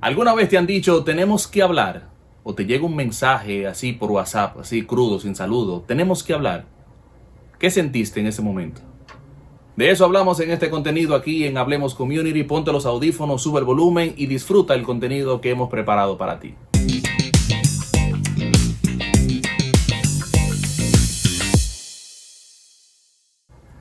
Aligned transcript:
¿Alguna 0.00 0.34
vez 0.34 0.48
te 0.48 0.56
han 0.56 0.66
dicho 0.66 1.04
tenemos 1.04 1.46
que 1.46 1.60
hablar? 1.60 2.08
O 2.42 2.54
te 2.54 2.64
llega 2.64 2.86
un 2.86 2.96
mensaje 2.96 3.66
así 3.66 3.92
por 3.92 4.10
WhatsApp, 4.10 4.58
así 4.58 4.86
crudo, 4.86 5.20
sin 5.20 5.36
saludo, 5.36 5.84
tenemos 5.86 6.24
que 6.24 6.32
hablar. 6.32 6.64
¿Qué 7.58 7.70
sentiste 7.70 8.18
en 8.18 8.26
ese 8.26 8.40
momento? 8.40 8.80
De 9.76 9.90
eso 9.90 10.06
hablamos 10.06 10.40
en 10.40 10.52
este 10.52 10.70
contenido 10.70 11.14
aquí 11.14 11.44
en 11.44 11.58
Hablemos 11.58 11.94
Community. 11.94 12.44
Ponte 12.44 12.72
los 12.72 12.86
audífonos, 12.86 13.42
sube 13.42 13.60
el 13.60 13.66
volumen 13.66 14.14
y 14.16 14.24
disfruta 14.24 14.74
el 14.74 14.84
contenido 14.84 15.42
que 15.42 15.50
hemos 15.50 15.68
preparado 15.68 16.16
para 16.16 16.40
ti. 16.40 16.54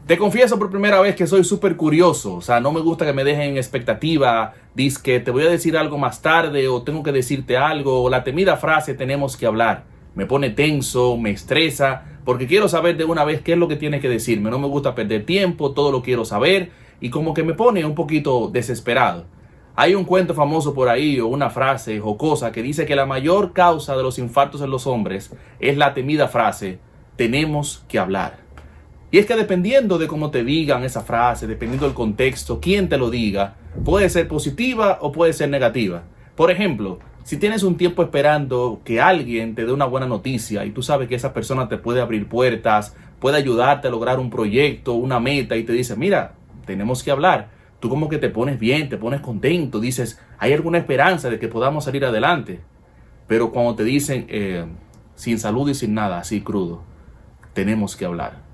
Te 0.10 0.18
confieso 0.18 0.58
por 0.58 0.72
primera 0.72 1.00
vez 1.02 1.16
que 1.16 1.28
soy 1.28 1.44
súper 1.44 1.76
curioso, 1.76 2.38
o 2.38 2.42
sea, 2.42 2.60
no 2.60 2.72
me 2.72 2.80
gusta 2.80 3.06
que 3.06 3.14
me 3.14 3.24
dejen 3.24 3.52
en 3.52 3.58
expectativa, 3.58 4.56
dices 4.74 4.98
que 4.98 5.20
te 5.20 5.30
voy 5.30 5.44
a 5.44 5.52
decir 5.52 5.78
algo 5.78 6.00
más 6.00 6.24
tarde 6.24 6.68
o 6.68 6.82
tengo 6.82 7.04
que 7.04 7.12
decirte 7.12 7.58
algo, 7.58 8.02
o 8.02 8.10
la 8.10 8.24
temida 8.24 8.58
frase 8.58 8.96
tenemos 8.96 9.38
que 9.38 9.46
hablar. 9.46 9.84
Me 10.16 10.26
pone 10.26 10.50
tenso, 10.50 11.16
me 11.16 11.30
estresa, 11.30 12.06
porque 12.26 12.48
quiero 12.48 12.68
saber 12.68 12.98
de 12.98 13.06
una 13.06 13.24
vez 13.24 13.42
qué 13.42 13.54
es 13.54 13.60
lo 13.60 13.68
que 13.68 13.76
tienes 13.76 14.02
que 14.02 14.10
decirme. 14.10 14.50
No 14.50 14.58
me 14.58 14.66
gusta 14.68 14.96
perder 14.96 15.28
tiempo, 15.28 15.74
todo 15.74 15.92
lo 15.92 16.02
quiero 16.02 16.26
saber 16.26 16.72
y 17.00 17.12
como 17.12 17.36
que 17.36 17.44
me 17.44 17.54
pone 17.54 17.86
un 17.86 17.94
poquito 17.94 18.50
desesperado. 18.52 19.28
Hay 19.76 19.94
un 19.94 20.06
cuento 20.06 20.34
famoso 20.34 20.74
por 20.74 20.90
ahí 20.90 21.20
o 21.20 21.28
una 21.28 21.52
frase 21.52 22.02
o 22.04 22.18
cosa 22.18 22.52
que 22.52 22.64
dice 22.64 22.88
que 22.88 22.96
la 22.96 23.06
mayor 23.06 23.54
causa 23.54 23.96
de 23.96 24.02
los 24.02 24.18
infartos 24.18 24.62
en 24.62 24.72
los 24.72 24.88
hombres 24.88 25.32
es 25.60 25.78
la 25.78 25.94
temida 25.94 26.28
frase, 26.28 26.80
tenemos 27.16 27.86
que 27.88 28.00
hablar. 28.00 28.49
Y 29.12 29.18
es 29.18 29.26
que 29.26 29.36
dependiendo 29.36 29.98
de 29.98 30.08
cómo 30.08 30.30
te 30.30 30.44
digan 30.44 30.84
esa 30.84 31.02
frase, 31.02 31.48
dependiendo 31.48 31.88
del 31.88 31.96
contexto, 31.96 32.60
quién 32.62 32.90
te 32.90 32.98
lo 32.98 33.10
diga, 33.10 33.56
puede 33.84 34.08
ser 34.10 34.28
positiva 34.28 35.00
o 35.02 35.12
puede 35.12 35.34
ser 35.34 35.50
negativa. 35.50 36.04
Por 36.36 36.52
ejemplo, 36.52 37.00
si 37.24 37.38
tienes 37.38 37.64
un 37.64 37.76
tiempo 37.76 38.04
esperando 38.04 38.82
que 38.86 39.02
alguien 39.02 39.56
te 39.56 39.66
dé 39.66 39.74
una 39.74 39.86
buena 39.86 40.06
noticia 40.06 40.64
y 40.64 40.70
tú 40.70 40.84
sabes 40.84 41.08
que 41.08 41.16
esa 41.16 41.34
persona 41.34 41.68
te 41.68 41.78
puede 41.78 42.02
abrir 42.02 42.28
puertas, 42.28 42.96
puede 43.20 43.38
ayudarte 43.38 43.88
a 43.88 43.92
lograr 43.92 44.20
un 44.20 44.30
proyecto, 44.30 44.94
una 44.94 45.20
meta 45.20 45.56
y 45.56 45.64
te 45.64 45.74
dice, 45.74 45.96
mira, 45.96 46.34
tenemos 46.66 47.02
que 47.02 47.10
hablar. 47.10 47.50
Tú 47.80 47.90
como 47.90 48.10
que 48.10 48.20
te 48.20 48.30
pones 48.30 48.60
bien, 48.60 48.90
te 48.90 48.98
pones 48.98 49.22
contento, 49.22 49.80
dices, 49.80 50.22
hay 50.38 50.54
alguna 50.54 50.78
esperanza 50.78 51.32
de 51.32 51.40
que 51.40 51.48
podamos 51.48 51.86
salir 51.86 52.06
adelante. 52.06 52.60
Pero 53.26 53.52
cuando 53.52 53.74
te 53.74 53.84
dicen, 53.84 54.28
eh, 54.30 54.66
sin 55.16 55.40
salud 55.40 55.68
y 55.68 55.74
sin 55.74 55.96
nada, 55.96 56.20
así 56.20 56.42
crudo, 56.42 56.84
tenemos 57.54 57.96
que 57.96 58.06
hablar 58.06 58.49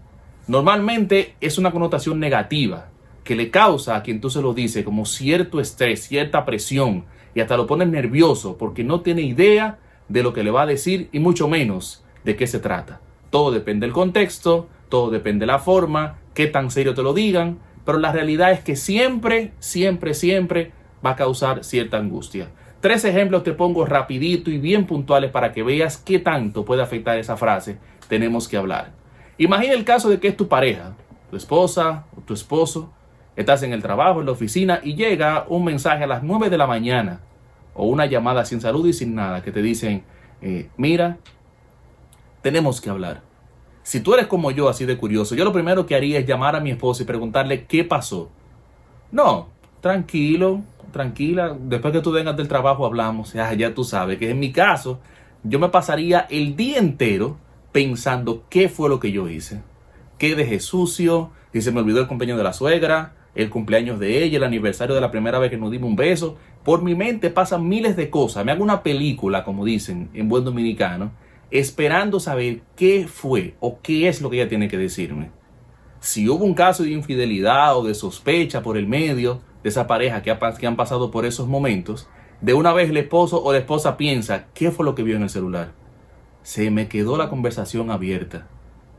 Normalmente 0.48 1.36
es 1.42 1.58
una 1.58 1.72
connotación 1.72 2.20
negativa 2.20 2.90
que 3.24 3.36
le 3.36 3.50
causa 3.50 3.96
a 3.96 4.04
quien 4.04 4.22
tú 4.22 4.30
se 4.30 4.44
lo 4.44 4.54
dices 4.54 4.86
como 4.86 5.06
cierto 5.06 5.60
estrés, 5.60 6.04
cierta 6.04 6.46
presión 6.46 7.06
y 7.34 7.40
hasta 7.40 7.58
lo 7.58 7.66
pones 7.66 7.88
nervioso 7.88 8.56
porque 8.56 8.84
no 8.84 9.02
tiene 9.02 9.24
idea 9.24 9.80
de 10.08 10.22
lo 10.22 10.34
que 10.34 10.44
le 10.44 10.52
va 10.52 10.62
a 10.62 10.68
decir 10.68 11.10
y 11.12 11.18
mucho 11.18 11.48
menos 11.48 12.04
de 12.24 12.36
qué 12.36 12.46
se 12.46 12.60
trata. 12.60 13.02
Todo 13.32 13.52
depende 13.52 13.88
del 13.88 13.94
contexto, 13.94 14.68
todo 14.88 15.10
depende 15.10 15.44
de 15.44 15.52
la 15.52 15.58
forma, 15.58 16.20
qué 16.36 16.46
tan 16.46 16.70
serio 16.70 16.94
te 16.94 17.02
lo 17.02 17.16
digan, 17.16 17.58
pero 17.84 17.98
la 17.98 18.12
realidad 18.12 18.52
es 18.52 18.60
que 18.60 18.76
siempre, 18.76 19.52
siempre, 19.58 20.14
siempre 20.14 20.74
va 21.04 21.12
a 21.12 21.16
causar 21.16 21.64
cierta 21.64 21.98
angustia. 21.98 22.50
Tres 22.82 23.04
ejemplos 23.04 23.42
te 23.42 23.54
pongo 23.54 23.84
rapidito 23.84 24.52
y 24.52 24.60
bien 24.60 24.86
puntuales 24.86 25.32
para 25.32 25.52
que 25.54 25.64
veas 25.64 25.98
qué 25.98 26.20
tanto 26.20 26.66
puede 26.66 26.84
afectar 26.84 27.18
esa 27.18 27.36
frase. 27.36 27.80
Tenemos 28.08 28.48
que 28.48 28.58
hablar. 28.58 29.05
Imagina 29.38 29.74
el 29.74 29.84
caso 29.84 30.10
de 30.10 30.20
que 30.20 30.30
es 30.30 30.38
tu 30.38 30.48
pareja, 30.48 30.94
tu 31.30 31.36
esposa 31.36 32.06
o 32.18 32.22
tu 32.22 32.34
esposo, 32.34 32.92
estás 33.36 33.64
en 33.64 33.74
el 33.74 33.82
trabajo, 33.82 34.22
en 34.22 34.26
la 34.26 34.32
oficina 34.32 34.80
y 34.82 34.96
llega 34.96 35.46
un 35.50 35.66
mensaje 35.66 36.04
a 36.06 36.08
las 36.08 36.24
9 36.24 36.50
de 36.50 36.58
la 36.58 36.68
mañana 36.68 37.20
o 37.74 37.86
una 37.86 38.06
llamada 38.06 38.46
sin 38.46 38.62
salud 38.62 38.88
y 38.88 38.94
sin 38.94 39.14
nada 39.16 39.44
que 39.44 39.52
te 39.52 39.62
dicen, 39.62 40.04
eh, 40.42 40.70
mira, 40.78 41.18
tenemos 42.42 42.80
que 42.80 42.90
hablar. 42.90 43.22
Si 43.84 44.00
tú 44.00 44.14
eres 44.14 44.28
como 44.28 44.52
yo, 44.52 44.70
así 44.70 44.86
de 44.86 44.98
curioso, 44.98 45.36
yo 45.36 45.44
lo 45.44 45.52
primero 45.52 45.86
que 45.86 45.96
haría 45.96 46.20
es 46.20 46.26
llamar 46.26 46.56
a 46.56 46.60
mi 46.60 46.72
esposa 46.72 47.04
y 47.04 47.06
preguntarle 47.06 47.66
qué 47.66 47.84
pasó. 47.84 48.32
No, 49.12 49.50
tranquilo, 49.82 50.62
tranquila, 50.92 51.56
después 51.60 51.94
que 51.94 52.02
tú 52.02 52.12
vengas 52.12 52.38
del 52.38 52.48
trabajo 52.48 52.86
hablamos, 52.86 53.34
ya, 53.34 53.54
ya 53.54 53.74
tú 53.74 53.84
sabes 53.84 54.18
que 54.18 54.30
en 54.32 54.40
mi 54.40 54.52
caso 54.52 55.00
yo 55.44 55.60
me 55.60 55.70
pasaría 55.70 56.26
el 56.30 56.56
día 56.56 56.80
entero 56.80 57.38
pensando 57.76 58.46
qué 58.50 58.70
fue 58.70 58.88
lo 58.88 59.02
que 59.02 59.12
yo 59.12 59.28
hice. 59.28 59.62
¿Qué 60.18 60.34
dejé 60.34 60.62
sucio? 60.62 61.32
Si 61.52 61.62
se 61.62 61.74
me 61.74 61.82
olvidó 61.82 62.00
el 62.00 62.08
cumpleaños 62.08 62.38
de 62.38 62.46
la 62.46 62.54
suegra, 62.54 63.16
el 63.36 63.50
cumpleaños 63.50 64.00
de 64.00 64.24
ella, 64.24 64.38
el 64.38 64.46
aniversario 64.46 64.96
de 64.96 65.02
la 65.02 65.12
primera 65.12 65.40
vez 65.40 65.50
que 65.50 65.58
nos 65.58 65.72
dimos 65.72 65.90
un 65.90 65.98
beso. 65.98 66.38
Por 66.64 66.84
mi 66.84 66.96
mente 66.96 67.30
pasan 67.32 67.68
miles 67.68 67.98
de 67.98 68.10
cosas. 68.10 68.46
Me 68.46 68.54
hago 68.54 68.64
una 68.64 68.82
película, 68.82 69.44
como 69.44 69.66
dicen 69.66 70.10
en 70.14 70.30
buen 70.30 70.46
dominicano, 70.46 71.12
esperando 71.52 72.22
saber 72.22 72.62
qué 72.78 73.10
fue 73.10 73.56
o 73.60 73.82
qué 73.82 74.08
es 74.08 74.22
lo 74.22 74.30
que 74.30 74.38
ella 74.38 74.48
tiene 74.48 74.70
que 74.70 74.78
decirme. 74.78 75.32
Si 76.00 76.30
hubo 76.30 76.46
un 76.46 76.54
caso 76.54 76.84
de 76.84 76.92
infidelidad 76.92 77.78
o 77.78 77.84
de 77.84 77.94
sospecha 77.94 78.64
por 78.64 78.78
el 78.78 78.88
medio 78.88 79.42
de 79.64 79.70
esa 79.70 79.86
pareja 79.86 80.22
que, 80.22 80.34
que 80.58 80.68
han 80.68 80.78
pasado 80.78 81.12
por 81.12 81.26
esos 81.26 81.50
momentos, 81.50 82.08
de 82.40 82.54
una 82.54 82.72
vez 82.72 82.90
el 82.90 82.96
esposo 82.96 83.44
o 83.44 83.52
la 83.52 83.60
esposa 83.60 83.98
piensa, 83.98 84.46
¿qué 84.54 84.72
fue 84.72 84.86
lo 84.86 84.96
que 84.96 85.04
vio 85.04 85.18
en 85.18 85.24
el 85.24 85.30
celular? 85.30 85.74
Se 86.46 86.70
me 86.70 86.88
quedó 86.88 87.18
la 87.18 87.28
conversación 87.28 87.90
abierta. 87.90 88.46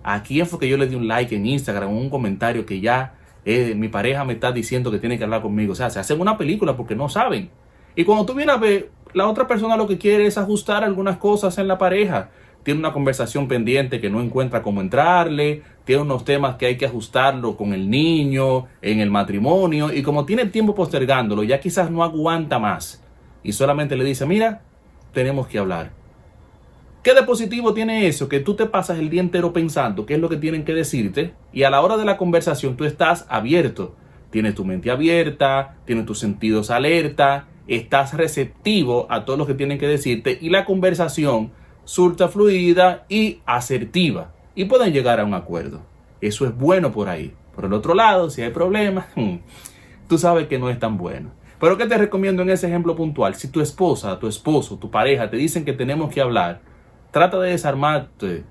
¿A 0.02 0.24
quién 0.24 0.48
fue 0.48 0.58
que 0.58 0.68
yo 0.68 0.76
le 0.76 0.88
di 0.88 0.96
un 0.96 1.06
like 1.06 1.34
en 1.34 1.46
Instagram, 1.46 1.96
un 1.96 2.10
comentario 2.10 2.66
que 2.66 2.80
ya 2.80 3.14
eh, 3.44 3.72
mi 3.76 3.86
pareja 3.86 4.24
me 4.24 4.32
está 4.32 4.50
diciendo 4.50 4.90
que 4.90 4.98
tiene 4.98 5.16
que 5.16 5.22
hablar 5.22 5.42
conmigo? 5.42 5.70
O 5.72 5.76
sea, 5.76 5.88
se 5.88 6.00
hacen 6.00 6.20
una 6.20 6.36
película 6.36 6.76
porque 6.76 6.96
no 6.96 7.08
saben. 7.08 7.50
Y 7.94 8.02
cuando 8.02 8.26
tú 8.26 8.34
vienes 8.34 8.56
a 8.56 8.58
ver, 8.58 8.90
la 9.12 9.28
otra 9.28 9.46
persona 9.46 9.76
lo 9.76 9.86
que 9.86 9.96
quiere 9.96 10.26
es 10.26 10.38
ajustar 10.38 10.82
algunas 10.82 11.18
cosas 11.18 11.56
en 11.58 11.68
la 11.68 11.78
pareja. 11.78 12.30
Tiene 12.64 12.80
una 12.80 12.92
conversación 12.92 13.46
pendiente 13.46 14.00
que 14.00 14.10
no 14.10 14.20
encuentra 14.20 14.60
cómo 14.60 14.80
entrarle, 14.80 15.62
tiene 15.84 16.02
unos 16.02 16.24
temas 16.24 16.56
que 16.56 16.66
hay 16.66 16.76
que 16.76 16.86
ajustarlo 16.86 17.56
con 17.56 17.72
el 17.72 17.88
niño, 17.88 18.66
en 18.82 18.98
el 18.98 19.12
matrimonio, 19.12 19.92
y 19.92 20.02
como 20.02 20.26
tiene 20.26 20.46
tiempo 20.46 20.74
postergándolo, 20.74 21.44
ya 21.44 21.60
quizás 21.60 21.92
no 21.92 22.02
aguanta 22.02 22.58
más. 22.58 23.04
Y 23.44 23.52
solamente 23.52 23.94
le 23.94 24.02
dice, 24.02 24.26
mira, 24.26 24.62
tenemos 25.12 25.46
que 25.46 25.60
hablar. 25.60 26.05
¿Qué 27.06 27.14
de 27.14 27.22
positivo 27.22 27.72
tiene 27.72 28.08
eso? 28.08 28.28
Que 28.28 28.40
tú 28.40 28.56
te 28.56 28.66
pasas 28.66 28.98
el 28.98 29.10
día 29.10 29.20
entero 29.20 29.52
pensando 29.52 30.06
qué 30.06 30.14
es 30.14 30.20
lo 30.20 30.28
que 30.28 30.38
tienen 30.38 30.64
que 30.64 30.74
decirte 30.74 31.34
y 31.52 31.62
a 31.62 31.70
la 31.70 31.80
hora 31.80 31.96
de 31.96 32.04
la 32.04 32.16
conversación 32.16 32.76
tú 32.76 32.84
estás 32.84 33.26
abierto. 33.28 33.94
Tienes 34.30 34.56
tu 34.56 34.64
mente 34.64 34.90
abierta, 34.90 35.76
tienes 35.84 36.04
tus 36.04 36.18
sentidos 36.18 36.68
alerta, 36.68 37.46
estás 37.68 38.14
receptivo 38.14 39.06
a 39.08 39.24
todo 39.24 39.36
lo 39.36 39.46
que 39.46 39.54
tienen 39.54 39.78
que 39.78 39.86
decirte 39.86 40.36
y 40.42 40.50
la 40.50 40.64
conversación 40.64 41.52
surta 41.84 42.26
fluida 42.26 43.04
y 43.08 43.38
asertiva 43.46 44.32
y 44.56 44.64
pueden 44.64 44.92
llegar 44.92 45.20
a 45.20 45.24
un 45.24 45.34
acuerdo. 45.34 45.82
Eso 46.20 46.44
es 46.44 46.58
bueno 46.58 46.90
por 46.90 47.08
ahí. 47.08 47.32
Por 47.54 47.66
el 47.66 47.72
otro 47.72 47.94
lado, 47.94 48.30
si 48.30 48.42
hay 48.42 48.50
problemas, 48.50 49.06
hmm, 49.14 49.36
tú 50.08 50.18
sabes 50.18 50.48
que 50.48 50.58
no 50.58 50.70
es 50.70 50.80
tan 50.80 50.98
bueno. 50.98 51.30
Pero 51.60 51.78
¿qué 51.78 51.86
te 51.86 51.96
recomiendo 51.96 52.42
en 52.42 52.50
ese 52.50 52.66
ejemplo 52.66 52.96
puntual? 52.96 53.36
Si 53.36 53.46
tu 53.46 53.60
esposa, 53.60 54.18
tu 54.18 54.26
esposo, 54.26 54.76
tu 54.76 54.90
pareja 54.90 55.30
te 55.30 55.36
dicen 55.36 55.64
que 55.64 55.72
tenemos 55.72 56.12
que 56.12 56.20
hablar, 56.20 56.62
Trata 57.16 57.40
de 57.40 57.52
desarmarte, 57.52 58.44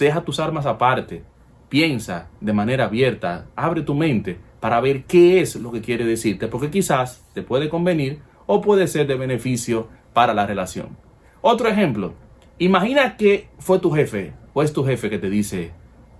deja 0.00 0.22
tus 0.22 0.40
armas 0.40 0.66
aparte, 0.66 1.22
piensa 1.68 2.26
de 2.40 2.52
manera 2.52 2.86
abierta, 2.86 3.46
abre 3.54 3.82
tu 3.82 3.94
mente 3.94 4.36
para 4.58 4.80
ver 4.80 5.04
qué 5.04 5.40
es 5.40 5.54
lo 5.54 5.70
que 5.70 5.80
quiere 5.80 6.04
decirte, 6.04 6.48
porque 6.48 6.70
quizás 6.70 7.24
te 7.34 7.42
puede 7.42 7.68
convenir 7.68 8.18
o 8.46 8.62
puede 8.62 8.88
ser 8.88 9.06
de 9.06 9.14
beneficio 9.14 9.86
para 10.12 10.34
la 10.34 10.44
relación. 10.44 10.96
Otro 11.40 11.68
ejemplo, 11.68 12.14
imagina 12.58 13.16
que 13.16 13.46
fue 13.60 13.78
tu 13.78 13.92
jefe 13.92 14.32
o 14.54 14.64
es 14.64 14.72
tu 14.72 14.84
jefe 14.84 15.08
que 15.08 15.20
te 15.20 15.30
dice, 15.30 15.70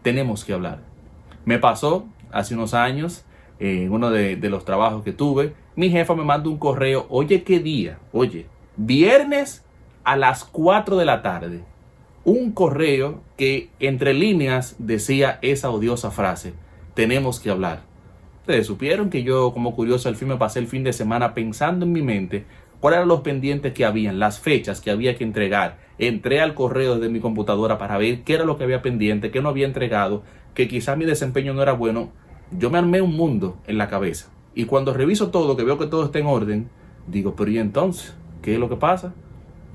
tenemos 0.03 0.45
que 0.45 0.53
hablar. 0.53 0.83
Me 1.45 1.59
pasó 1.59 2.07
hace 2.31 2.55
unos 2.55 2.72
años, 2.72 3.25
en 3.59 3.91
uno 3.91 4.11
de, 4.11 4.37
de 4.37 4.49
los 4.49 4.65
trabajos 4.65 5.03
que 5.03 5.12
tuve, 5.12 5.55
mi 5.75 5.91
jefa 5.91 6.15
me 6.15 6.22
manda 6.22 6.51
un 6.51 6.59
correo, 6.59 7.07
oye, 7.09 7.43
¿qué 7.43 7.59
día? 7.59 7.99
Oye, 8.12 8.47
viernes 8.77 9.65
a 10.04 10.16
las 10.16 10.45
4 10.45 10.97
de 10.97 11.04
la 11.04 11.22
tarde 11.22 11.65
un 12.25 12.53
correo 12.53 13.22
que 13.37 13.71
entre 13.81 14.13
líneas 14.15 14.77
decía 14.78 15.39
esa 15.43 15.71
odiosa 15.71 16.11
frase, 16.11 16.53
tenemos 16.95 17.41
que 17.41 17.51
hablar. 17.51 17.83
Ustedes 18.41 18.67
supieron 18.67 19.11
que 19.11 19.22
yo 19.22 19.53
como 19.53 19.75
curioso 19.75 20.09
al 20.09 20.17
fin 20.17 20.28
me 20.28 20.37
pasé 20.37 20.59
el 20.59 20.67
fin 20.67 20.84
de 20.84 20.93
semana 20.93 21.34
pensando 21.34 21.87
en 21.87 21.93
mi 21.93 22.03
mente 22.03 22.45
cuáles 22.81 22.99
eran 22.99 23.09
los 23.09 23.21
pendientes 23.21 23.72
que 23.72 23.84
habían, 23.84 24.19
las 24.19 24.41
fechas 24.41 24.81
que 24.81 24.91
había 24.91 25.17
que 25.17 25.25
entregar. 25.25 25.78
Entré 25.99 26.41
al 26.41 26.55
correo 26.55 26.99
de 26.99 27.09
mi 27.09 27.21
computadora 27.21 27.78
para 27.78 27.99
ver 27.99 28.23
qué 28.23 28.34
era 28.34 28.45
lo 28.45 28.59
que 28.59 28.65
había 28.65 28.83
pendiente, 28.83 29.31
qué 29.31 29.41
no 29.41 29.51
había 29.51 29.66
entregado, 29.66 30.23
que 30.55 30.69
quizás 30.69 30.97
mi 30.97 31.05
desempeño 31.05 31.55
no 31.55 31.63
era 31.63 31.73
bueno. 31.73 32.11
Yo 32.51 32.71
me 32.71 32.78
armé 32.78 33.01
un 33.01 33.16
mundo 33.16 33.59
en 33.66 33.78
la 33.78 33.89
cabeza. 33.89 34.31
Y 34.55 34.65
cuando 34.65 34.93
reviso 34.93 35.31
todo, 35.31 35.57
que 35.57 35.65
veo 35.65 35.78
que 35.78 35.87
todo 35.87 36.05
está 36.05 36.19
en 36.19 36.27
orden, 36.27 36.69
digo, 37.07 37.34
pero 37.37 37.51
¿y 37.51 37.59
entonces? 37.59 38.15
¿Qué 38.43 38.55
es 38.55 38.59
lo 38.59 38.69
que 38.69 38.77
pasa? 38.77 39.15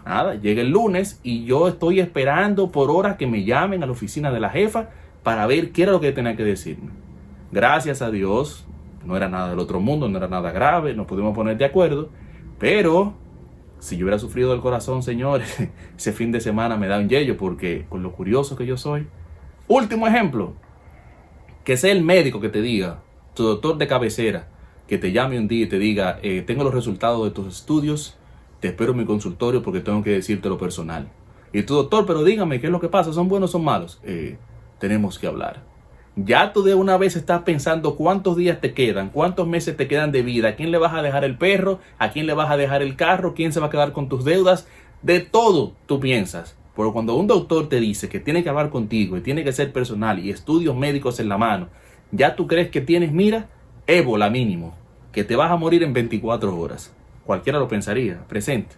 Nada, 0.06 0.36
llega 0.36 0.62
el 0.62 0.70
lunes 0.70 1.20
y 1.24 1.46
yo 1.46 1.68
estoy 1.68 2.00
esperando 2.00 2.72
por 2.72 2.92
horas 2.92 3.18
que 3.18 3.26
me 3.26 3.44
llamen 3.44 3.82
a 3.82 3.88
la 3.88 3.92
oficina 3.92 4.32
de 4.32 4.40
la 4.40 4.50
jefa 4.50 4.90
para 5.24 5.48
ver 5.48 5.72
qué 5.72 5.84
era 5.84 5.92
lo 5.92 6.00
que 6.00 6.12
tenía 6.12 6.36
que 6.36 6.44
decirme. 6.44 6.92
Gracias 7.52 8.04
a 8.04 8.12
Dios, 8.12 8.68
no 9.04 9.18
era 9.18 9.30
nada 9.30 9.50
del 9.50 9.60
otro 9.60 9.80
mundo, 9.80 10.08
no 10.08 10.18
era 10.18 10.28
nada 10.28 10.52
grave, 10.52 10.94
nos 10.94 11.08
pudimos 11.08 11.36
poner 11.36 11.58
de 11.58 11.66
acuerdo, 11.66 12.10
pero 12.60 13.16
Si 13.80 13.98
yo 13.98 14.06
hubiera 14.06 14.18
sufrido 14.20 14.52
del 14.52 14.62
corazón, 14.62 15.04
señores, 15.04 15.58
ese 15.98 16.14
fin 16.14 16.32
de 16.32 16.40
semana 16.40 16.78
me 16.78 16.88
da 16.88 16.98
un 16.98 17.10
yello 17.10 17.36
porque 17.38 17.86
con 17.90 18.02
lo 18.04 18.14
curioso 18.14 18.56
que 18.56 18.66
yo 18.66 18.78
soy. 18.78 19.08
Último 19.68 20.08
ejemplo, 20.08 20.54
que 21.64 21.78
sea 21.78 21.92
el 21.92 22.04
médico 22.04 22.40
que 22.40 22.50
te 22.50 22.62
diga, 22.62 23.02
tu 23.34 23.44
doctor 23.44 23.78
de 23.78 23.88
cabecera, 23.88 24.48
que 24.88 24.98
te 24.98 25.12
llame 25.12 25.38
un 25.38 25.48
día 25.48 25.66
y 25.66 25.68
te 25.68 25.78
diga, 25.78 26.20
eh, 26.24 26.42
tengo 26.42 26.64
los 26.64 26.74
resultados 26.74 27.24
de 27.26 27.32
tus 27.32 27.48
estudios, 27.48 28.18
te 28.66 28.70
espero 28.70 28.96
mi 28.96 29.06
consultorio 29.06 29.62
porque 29.62 29.80
tengo 29.80 30.02
que 30.02 30.10
decirte 30.10 30.50
lo 30.50 30.58
personal. 30.58 31.08
Y 31.54 31.62
tu 31.62 31.76
doctor, 31.76 32.08
pero 32.08 32.24
dígame, 32.24 32.60
¿qué 32.60 32.66
es 32.66 32.72
lo 32.72 32.80
que 32.80 32.90
pasa? 32.90 33.14
¿Son 33.14 33.30
buenos 33.30 33.52
o 33.52 33.54
son 33.54 33.64
malos? 33.64 34.00
Eh, 34.04 34.38
tenemos 34.80 35.20
que 35.20 35.28
hablar. 35.28 35.62
Ya 36.16 36.52
tú 36.52 36.64
de 36.64 36.74
una 36.74 36.98
vez 36.98 37.16
estás 37.16 37.44
pensando 37.44 37.96
cuántos 37.96 38.38
días 38.38 38.60
te 38.62 38.74
quedan, 38.74 39.12
cuántos 39.12 39.48
meses 39.48 39.78
te 39.78 39.88
quedan 39.88 40.12
de 40.12 40.24
vida, 40.24 40.48
a 40.50 40.56
quién 40.56 40.72
le 40.72 40.80
vas 40.80 40.96
a 40.96 41.04
dejar 41.04 41.24
el 41.24 41.38
perro, 41.38 41.80
a 42.00 42.10
quién 42.10 42.26
le 42.26 42.34
vas 42.34 42.50
a 42.50 42.58
dejar 42.58 42.82
el 42.82 42.96
carro, 42.96 43.36
quién 43.36 43.54
se 43.54 43.60
va 43.60 43.68
a 43.68 43.70
quedar 43.70 43.92
con 43.92 44.10
tus 44.10 44.26
deudas. 44.26 44.68
De 45.04 45.20
todo 45.20 45.74
tú 45.86 46.00
piensas. 46.00 46.58
Pero 46.76 46.92
cuando 46.92 47.14
un 47.14 47.28
doctor 47.28 47.70
te 47.70 47.80
dice 47.80 48.10
que 48.10 48.20
tiene 48.20 48.42
que 48.42 48.50
hablar 48.50 48.72
contigo 48.72 49.16
y 49.16 49.22
tiene 49.22 49.44
que 49.44 49.54
ser 49.54 49.72
personal 49.74 50.18
y 50.18 50.32
estudios 50.32 50.76
médicos 50.76 51.20
en 51.20 51.30
la 51.30 51.38
mano, 51.38 51.68
ya 52.12 52.36
tú 52.36 52.48
crees 52.48 52.72
que 52.72 52.82
tienes, 52.82 53.12
mira, 53.12 53.48
ébola 53.86 54.32
mínimo, 54.32 54.74
que 55.12 55.24
te 55.24 55.36
vas 55.36 55.52
a 55.52 55.56
morir 55.56 55.84
en 55.84 55.94
24 55.94 56.58
horas. 56.58 56.96
Cualquiera 57.26 57.60
lo 57.60 57.68
pensaría, 57.68 58.26
presente. 58.28 58.76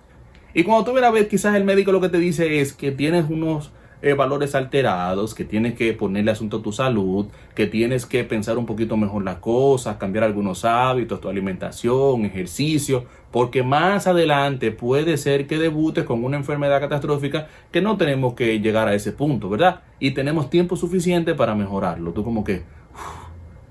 Y 0.53 0.63
cuando 0.63 0.85
tú 0.85 0.91
vienes 0.91 1.09
a 1.09 1.13
ver, 1.13 1.27
quizás 1.27 1.55
el 1.55 1.63
médico 1.63 1.91
lo 1.91 2.01
que 2.01 2.09
te 2.09 2.17
dice 2.17 2.61
es 2.61 2.73
que 2.73 2.91
tienes 2.91 3.29
unos 3.29 3.71
eh, 4.01 4.13
valores 4.13 4.53
alterados, 4.53 5.33
que 5.33 5.43
tienes 5.43 5.73
que 5.73 5.91
ponerle 5.93 6.29
asunto 6.29 6.57
a 6.57 6.61
tu 6.61 6.71
salud, 6.71 7.27
que 7.55 7.65
tienes 7.65 8.05
que 8.05 8.23
pensar 8.23 8.57
un 8.59 8.67
poquito 8.67 8.95
mejor 8.95 9.23
las 9.23 9.37
cosas, 9.37 9.97
cambiar 9.97 10.23
algunos 10.23 10.65
hábitos, 10.65 11.19
tu 11.19 11.29
alimentación, 11.29 12.23
ejercicio, 12.23 13.05
porque 13.31 13.63
más 13.63 14.05
adelante 14.05 14.71
puede 14.71 15.17
ser 15.17 15.47
que 15.47 15.57
debutes 15.57 16.05
con 16.05 16.23
una 16.23 16.37
enfermedad 16.37 16.79
catastrófica 16.79 17.47
que 17.71 17.81
no 17.81 17.97
tenemos 17.97 18.35
que 18.35 18.59
llegar 18.59 18.87
a 18.87 18.93
ese 18.93 19.11
punto, 19.13 19.49
¿verdad? 19.49 19.81
Y 19.99 20.11
tenemos 20.11 20.51
tiempo 20.51 20.75
suficiente 20.75 21.33
para 21.33 21.55
mejorarlo. 21.55 22.13
Tú 22.13 22.23
como 22.23 22.43
que 22.43 22.63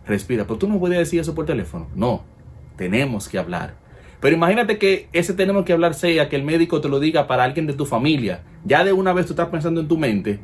respira, 0.07 0.45
pero 0.45 0.59
tú 0.59 0.69
no 0.69 0.81
puedes 0.81 0.99
decir 0.99 1.21
eso 1.21 1.37
por 1.37 1.47
teléfono. 1.47 1.87
No, 1.95 2.25
tenemos 2.77 3.29
que 3.29 3.39
hablar. 3.39 3.86
Pero 4.21 4.35
imagínate 4.35 4.79
que 4.79 5.09
ese 5.13 5.35
tenemos 5.35 5.65
que 5.65 5.73
hablar 5.73 5.95
sea 5.95 6.29
que 6.29 6.37
el 6.37 6.43
médico 6.43 6.81
te 6.81 6.89
lo 6.89 7.01
diga 7.01 7.27
para 7.27 7.45
alguien 7.45 7.67
de 7.67 7.75
tu 7.75 7.87
familia. 7.87 8.43
Ya 8.65 8.85
de 8.85 8.93
una 8.93 9.13
vez 9.13 9.27
tú 9.27 9.33
estás 9.33 9.49
pensando 9.49 9.81
en 9.81 9.89
tu 9.89 9.99
mente, 9.99 10.41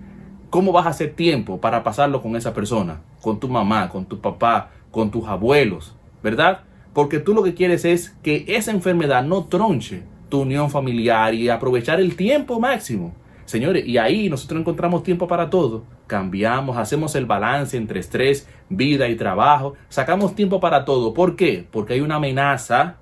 ¿cómo 0.51 0.73
vas 0.73 0.87
a 0.87 0.91
hacer 0.91 1.15
tiempo 1.15 1.61
para 1.61 1.83
pasarlo 1.83 2.21
con 2.23 2.37
esa 2.37 2.53
persona? 2.53 3.01
Con 3.21 3.41
tu 3.41 3.49
mamá, 3.49 3.89
con 3.89 4.05
tu 4.05 4.21
papá, 4.21 4.71
con 4.91 5.11
tus 5.11 5.27
abuelos, 5.27 5.97
¿verdad? 6.23 6.61
Porque 6.93 7.19
tú 7.19 7.33
lo 7.35 7.43
que 7.43 7.55
quieres 7.55 7.85
es 7.85 8.11
que 8.23 8.45
esa 8.49 8.71
enfermedad 8.71 9.25
no 9.25 9.45
tronche 9.45 10.03
tu 10.29 10.43
unión 10.43 10.71
familiar 10.71 11.35
y 11.35 11.49
aprovechar 11.49 12.01
el 12.01 12.17
tiempo 12.17 12.61
máximo. 12.61 13.15
Señores, 13.45 13.87
y 13.87 13.99
ahí 13.99 14.31
nosotros 14.31 14.61
encontramos 14.61 15.03
tiempo 15.03 15.27
para 15.27 15.51
todo. 15.51 15.85
Cambiamos, 16.07 16.77
hacemos 16.77 17.15
el 17.15 17.27
balance 17.27 17.77
entre 17.77 18.01
estrés, 18.01 18.49
vida 18.69 19.09
y 19.09 19.17
trabajo. 19.17 19.75
Sacamos 19.89 20.35
tiempo 20.35 20.61
para 20.61 20.85
todo. 20.85 21.13
¿Por 21.13 21.37
qué? 21.37 21.67
Porque 21.71 21.95
hay 21.95 22.01
una 22.01 22.17
amenaza 22.17 22.97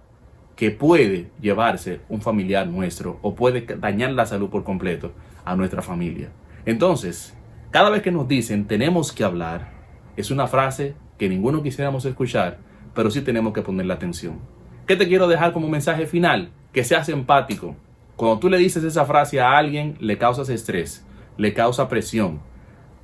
que 0.60 0.70
puede 0.70 1.30
llevarse 1.40 2.02
un 2.10 2.20
familiar 2.20 2.66
nuestro 2.66 3.18
o 3.22 3.34
puede 3.34 3.62
dañar 3.62 4.10
la 4.10 4.26
salud 4.26 4.50
por 4.50 4.62
completo 4.62 5.10
a 5.42 5.56
nuestra 5.56 5.80
familia. 5.80 6.28
Entonces, 6.66 7.34
cada 7.70 7.88
vez 7.88 8.02
que 8.02 8.10
nos 8.10 8.28
dicen 8.28 8.66
tenemos 8.66 9.10
que 9.10 9.24
hablar, 9.24 9.72
es 10.18 10.30
una 10.30 10.48
frase 10.48 10.94
que 11.16 11.30
ninguno 11.30 11.62
quisiéramos 11.62 12.04
escuchar, 12.04 12.58
pero 12.94 13.10
sí 13.10 13.22
tenemos 13.22 13.54
que 13.54 13.62
ponerle 13.62 13.94
atención. 13.94 14.38
¿Qué 14.86 14.96
te 14.96 15.08
quiero 15.08 15.28
dejar 15.28 15.54
como 15.54 15.66
mensaje 15.66 16.04
final? 16.04 16.50
Que 16.74 16.84
seas 16.84 17.08
empático. 17.08 17.74
Cuando 18.16 18.38
tú 18.38 18.50
le 18.50 18.58
dices 18.58 18.84
esa 18.84 19.06
frase 19.06 19.40
a 19.40 19.56
alguien, 19.56 19.96
le 19.98 20.18
causas 20.18 20.50
estrés, 20.50 21.06
le 21.38 21.54
causa 21.54 21.88
presión. 21.88 22.38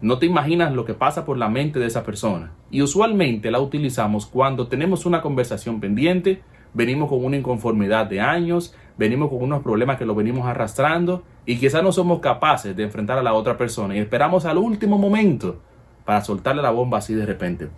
No 0.02 0.18
te 0.18 0.26
imaginas 0.26 0.74
lo 0.74 0.84
que 0.84 0.92
pasa 0.92 1.24
por 1.24 1.38
la 1.38 1.48
mente 1.48 1.78
de 1.78 1.86
esa 1.86 2.04
persona. 2.04 2.52
Y 2.70 2.82
usualmente 2.82 3.50
la 3.50 3.60
utilizamos 3.60 4.26
cuando 4.26 4.68
tenemos 4.68 5.06
una 5.06 5.22
conversación 5.22 5.80
pendiente, 5.80 6.42
venimos 6.74 7.08
con 7.08 7.24
una 7.24 7.36
inconformidad 7.36 8.06
de 8.06 8.20
años, 8.20 8.74
venimos 8.98 9.30
con 9.30 9.42
unos 9.42 9.62
problemas 9.62 9.98
que 9.98 10.06
lo 10.06 10.14
venimos 10.14 10.46
arrastrando 10.46 11.22
y 11.44 11.58
quizás 11.58 11.82
no 11.82 11.92
somos 11.92 12.20
capaces 12.20 12.76
de 12.76 12.82
enfrentar 12.82 13.18
a 13.18 13.22
la 13.22 13.34
otra 13.34 13.56
persona 13.56 13.94
y 13.94 13.98
esperamos 13.98 14.44
al 14.44 14.58
último 14.58 14.98
momento 14.98 15.60
para 16.04 16.22
soltarle 16.22 16.62
la 16.62 16.70
bomba 16.70 16.98
así 16.98 17.14
de 17.14 17.26
repente. 17.26 17.68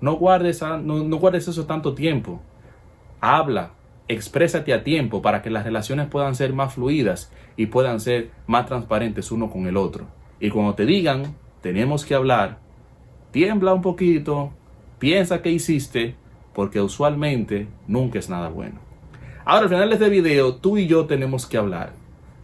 No 0.00 0.14
guardes, 0.16 0.62
no, 0.62 1.18
guardes 1.18 1.48
eso 1.48 1.64
tanto 1.64 1.94
tiempo. 1.94 2.40
Habla, 3.20 3.70
exprésate 4.08 4.74
a 4.74 4.84
tiempo 4.84 5.22
para 5.22 5.40
que 5.40 5.50
las 5.50 5.64
relaciones 5.64 6.08
puedan 6.08 6.34
ser 6.34 6.52
más 6.52 6.74
fluidas 6.74 7.32
y 7.56 7.66
puedan 7.66 8.00
ser 8.00 8.30
más 8.46 8.66
transparentes 8.66 9.32
uno 9.32 9.50
con 9.50 9.66
el 9.66 9.76
otro. 9.76 10.06
Y 10.38 10.50
cuando 10.50 10.74
te 10.74 10.84
digan, 10.84 11.34
tenemos 11.62 12.04
que 12.04 12.14
hablar, 12.14 12.58
tiembla 13.30 13.72
un 13.72 13.82
poquito, 13.82 14.52
piensa 14.98 15.40
qué 15.40 15.50
hiciste, 15.50 16.14
porque 16.56 16.80
usualmente 16.80 17.68
nunca 17.86 18.18
es 18.18 18.30
nada 18.30 18.48
bueno. 18.48 18.80
Ahora, 19.44 19.64
al 19.64 19.68
final 19.68 19.90
de 19.90 19.94
este 19.96 20.08
video, 20.08 20.54
tú 20.54 20.78
y 20.78 20.86
yo 20.86 21.04
tenemos 21.04 21.44
que 21.44 21.58
hablar. 21.58 21.92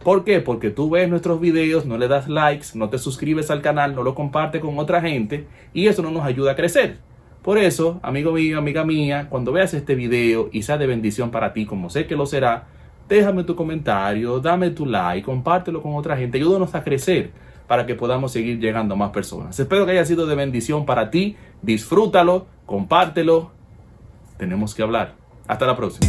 ¿Por 0.03 0.23
qué? 0.23 0.39
Porque 0.39 0.69
tú 0.69 0.91
ves 0.91 1.09
nuestros 1.09 1.41
videos, 1.41 1.87
no 1.87 1.97
le 1.97 2.07
das 2.07 2.29
likes, 2.29 2.67
no 2.75 2.89
te 2.89 2.99
suscribes 2.99 3.49
al 3.49 3.63
canal, 3.63 3.95
no 3.95 4.03
lo 4.03 4.13
compartes 4.13 4.61
con 4.61 4.77
otra 4.77 5.01
gente 5.01 5.47
y 5.73 5.87
eso 5.87 6.03
no 6.03 6.11
nos 6.11 6.25
ayuda 6.25 6.51
a 6.51 6.55
crecer. 6.55 6.99
Por 7.41 7.57
eso, 7.57 7.99
amigo 8.03 8.33
mío, 8.33 8.59
amiga 8.59 8.85
mía, 8.85 9.29
cuando 9.31 9.51
veas 9.51 9.73
este 9.73 9.95
video 9.95 10.47
y 10.51 10.61
sea 10.61 10.77
de 10.77 10.85
bendición 10.85 11.31
para 11.31 11.51
ti, 11.51 11.65
como 11.65 11.89
sé 11.89 12.05
que 12.05 12.15
lo 12.15 12.27
será, 12.27 12.67
déjame 13.09 13.43
tu 13.43 13.55
comentario, 13.55 14.39
dame 14.39 14.69
tu 14.69 14.85
like, 14.85 15.25
compártelo 15.25 15.81
con 15.81 15.95
otra 15.95 16.15
gente, 16.17 16.37
ayúdanos 16.37 16.75
a 16.75 16.83
crecer 16.83 17.31
para 17.65 17.87
que 17.87 17.95
podamos 17.95 18.31
seguir 18.31 18.59
llegando 18.59 18.93
a 18.93 18.97
más 18.97 19.09
personas. 19.09 19.59
Espero 19.59 19.87
que 19.87 19.93
haya 19.93 20.05
sido 20.05 20.27
de 20.27 20.35
bendición 20.35 20.85
para 20.85 21.09
ti, 21.09 21.35
disfrútalo, 21.63 22.45
compártelo, 22.67 23.62
tenemos 24.37 24.73
que 24.75 24.83
hablar. 24.83 25.15
Hasta 25.47 25.65
la 25.65 25.75
próxima. 25.75 26.07